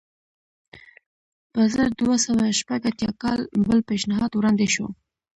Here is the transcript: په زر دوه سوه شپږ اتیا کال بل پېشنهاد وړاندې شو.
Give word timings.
په 1.53 1.61
زر 1.73 1.89
دوه 1.99 2.15
سوه 2.25 2.45
شپږ 2.59 2.81
اتیا 2.89 3.11
کال 3.23 3.39
بل 3.67 3.79
پېشنهاد 3.89 4.31
وړاندې 4.33 4.67
شو. 4.73 4.87